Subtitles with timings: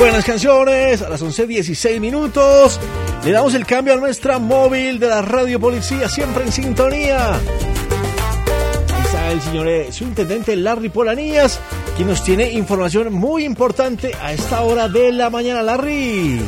[0.00, 2.80] Buenas canciones, a las 11.16 minutos.
[3.22, 7.38] Le damos el cambio a nuestra móvil de la Radio Policía, siempre en sintonía.
[9.04, 11.60] está el señor eh, subintendente Larry Polanías,
[12.00, 15.62] quien nos tiene información muy importante a esta hora de la mañana.
[15.62, 16.40] Larry.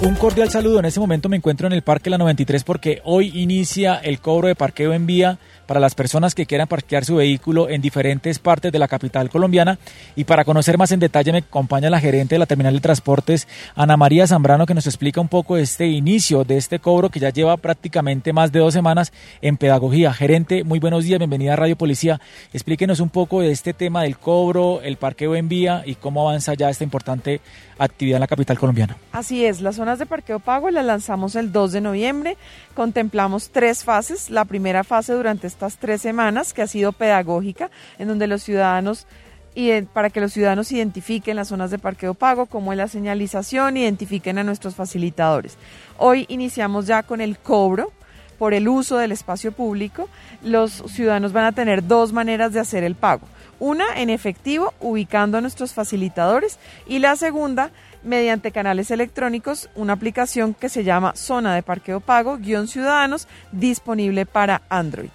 [0.00, 0.78] Un cordial saludo.
[0.78, 4.46] En este momento me encuentro en el Parque La 93 porque hoy inicia el cobro
[4.46, 8.70] de parqueo en vía para las personas que quieran parquear su vehículo en diferentes partes
[8.70, 9.78] de la capital colombiana.
[10.14, 13.48] Y para conocer más en detalle me acompaña la gerente de la terminal de transportes,
[13.74, 17.30] Ana María Zambrano, que nos explica un poco este inicio de este cobro que ya
[17.30, 19.12] lleva prácticamente más de dos semanas
[19.42, 20.12] en pedagogía.
[20.14, 22.20] Gerente, muy buenos días, bienvenida a Radio Policía.
[22.52, 26.54] Explíquenos un poco de este tema del cobro, el parqueo en vía y cómo avanza
[26.54, 27.40] ya esta importante
[27.78, 28.96] actividad en la capital colombiana.
[29.12, 32.36] Así es, las zonas de parqueo pago las lanzamos el 2 de noviembre.
[32.74, 34.30] Contemplamos tres fases.
[34.30, 39.06] La primera fase durante estas tres semanas, que ha sido pedagógica, en donde los ciudadanos
[39.54, 43.76] y para que los ciudadanos identifiquen las zonas de parqueo pago, como es la señalización,
[43.76, 45.56] identifiquen a nuestros facilitadores.
[45.96, 47.92] Hoy iniciamos ya con el cobro
[48.38, 50.08] por el uso del espacio público.
[50.42, 53.26] Los ciudadanos van a tener dos maneras de hacer el pago.
[53.60, 57.70] Una en efectivo, ubicando a nuestros facilitadores, y la segunda
[58.04, 64.26] mediante canales electrónicos, una aplicación que se llama Zona de Parqueo Pago, guion Ciudadanos, disponible
[64.26, 65.10] para Android.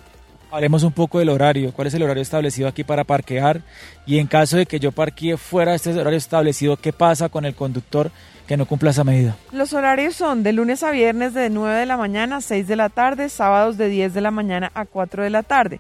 [0.54, 1.74] Hablemos un poco del horario.
[1.74, 3.62] ¿Cuál es el horario establecido aquí para parquear?
[4.06, 7.46] Y en caso de que yo parquee fuera de este horario establecido, ¿qué pasa con
[7.46, 8.12] el conductor
[8.46, 9.36] que no cumpla esa medida?
[9.52, 12.76] Los horarios son de lunes a viernes de 9 de la mañana a 6 de
[12.76, 15.80] la tarde, sábados de 10 de la mañana a 4 de la tarde.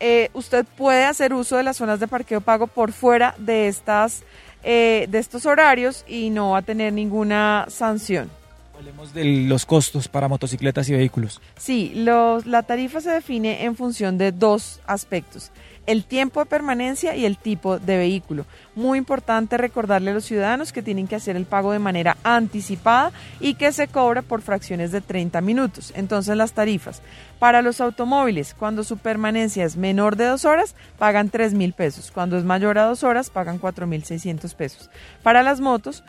[0.00, 4.22] Eh, usted puede hacer uso de las zonas de parqueo pago por fuera de estas
[4.62, 8.30] eh, de estos horarios y no va a tener ninguna sanción.
[8.76, 11.40] Hablemos de los costos para motocicletas y vehículos.
[11.56, 15.52] Sí, la tarifa se define en función de dos aspectos
[15.86, 18.46] el tiempo de permanencia y el tipo de vehículo.
[18.74, 23.12] Muy importante recordarle a los ciudadanos que tienen que hacer el pago de manera anticipada
[23.40, 25.92] y que se cobra por fracciones de 30 minutos.
[25.94, 27.02] Entonces las tarifas
[27.38, 32.10] para los automóviles, cuando su permanencia es menor de dos horas, pagan 3 mil pesos.
[32.10, 34.90] Cuando es mayor a dos horas, pagan 4 mil 600 pesos.
[35.22, 36.04] Para las motos,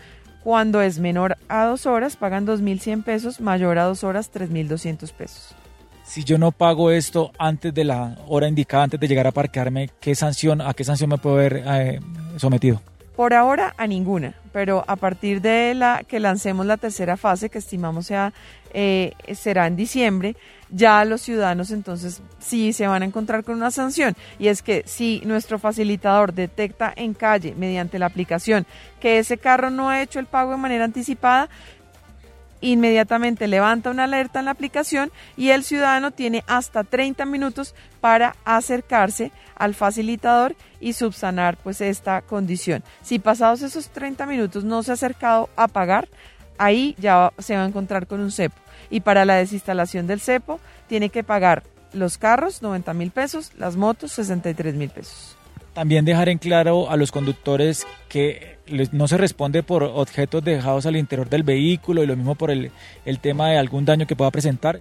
[0.46, 5.56] cuando es menor a dos horas, pagan 2.100 pesos, mayor a dos horas, 3.200 pesos.
[6.04, 9.90] Si yo no pago esto antes de la hora indicada, antes de llegar a parquearme,
[10.00, 12.00] ¿qué sanción, ¿a qué sanción me puedo ver eh,
[12.38, 12.80] sometido?
[13.16, 17.58] Por ahora a ninguna, pero a partir de la que lancemos la tercera fase, que
[17.58, 18.32] estimamos sea,
[18.74, 20.38] eh, será en diciembre,
[20.70, 24.16] ya los ciudadanos entonces sí se van a encontrar con una sanción.
[24.40, 28.66] Y es que si nuestro facilitador detecta en calle, mediante la aplicación,
[29.02, 31.50] que ese carro no ha hecho el pago de manera anticipada,
[32.72, 38.36] inmediatamente levanta una alerta en la aplicación y el ciudadano tiene hasta 30 minutos para
[38.46, 42.84] acercarse al facilitador y subsanar pues esta condición.
[43.02, 46.08] Si pasados esos 30 minutos no se ha acercado a pagar,
[46.58, 48.58] ahí ya se va a encontrar con un cepo.
[48.90, 53.76] Y para la desinstalación del cepo tiene que pagar los carros 90 mil pesos, las
[53.76, 55.38] motos 63 mil pesos.
[55.76, 58.58] También dejar en claro a los conductores que
[58.94, 62.72] no se responde por objetos dejados al interior del vehículo y lo mismo por el,
[63.04, 64.80] el tema de algún daño que pueda presentar.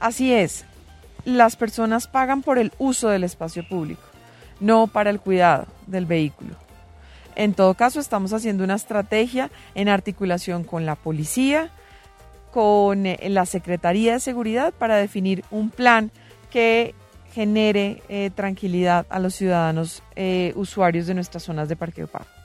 [0.00, 0.64] Así es,
[1.24, 4.02] las personas pagan por el uso del espacio público,
[4.58, 6.56] no para el cuidado del vehículo.
[7.36, 11.70] En todo caso, estamos haciendo una estrategia en articulación con la policía,
[12.50, 16.10] con eh, la Secretaría de Seguridad para definir un plan
[16.50, 16.96] que
[17.32, 22.41] genere eh, tranquilidad a los ciudadanos eh, usuarios de nuestras zonas de parqueo pago.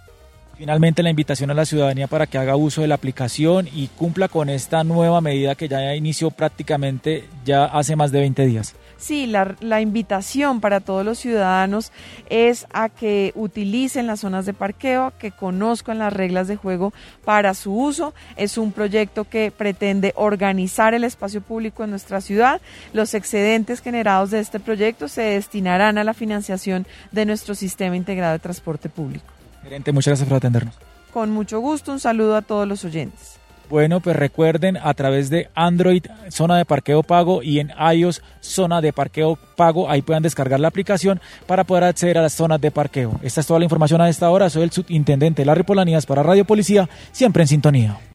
[0.58, 4.28] Finalmente, la invitación a la ciudadanía para que haga uso de la aplicación y cumpla
[4.28, 8.74] con esta nueva medida que ya inició prácticamente ya hace más de 20 días.
[8.98, 11.92] Sí, la, invitación para todos los ciudadanos
[12.32, 16.92] es a que utilicen las zonas de parqueo, que conozcan las reglas de juego
[17.24, 18.16] para su uso.
[18.36, 22.60] Es un proyecto que pretende organizar el espacio público en nuestra ciudad.
[22.94, 28.34] Los excedentes generados de este proyecto se destinarán a la financiación de nuestro sistema integrado
[28.34, 29.37] de transporte público.
[29.68, 30.76] Gerente, muchas gracias por atendernos.
[31.12, 33.38] Con mucho gusto, un saludo a todos los oyentes.
[33.70, 38.80] Bueno, pues recuerden a través de Android, zona de parqueo pago y en iOS, zona
[38.80, 42.72] de parqueo pago, ahí puedan descargar la aplicación para poder acceder a las zonas de
[42.72, 43.20] parqueo.
[43.22, 44.50] Esta es toda la información a esta hora.
[44.50, 47.98] Soy el subintendente Larry Polanías para Radio Policía, siempre en sintonía.